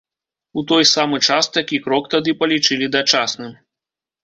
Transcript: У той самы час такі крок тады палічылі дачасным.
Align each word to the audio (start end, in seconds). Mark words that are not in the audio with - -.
У 0.61 0.63
той 0.71 0.83
самы 0.91 1.19
час 1.27 1.51
такі 1.59 1.77
крок 1.85 2.09
тады 2.15 2.35
палічылі 2.41 2.91
дачасным. 2.99 3.57